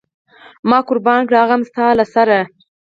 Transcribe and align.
ما 0.69 0.79
قربان 0.89 1.21
کړ 1.27 1.33
هغه 1.41 1.53
هم 1.55 1.61
د 1.63 1.67
ستا 1.69 1.85
له 1.99 2.05
سره. 2.13 2.37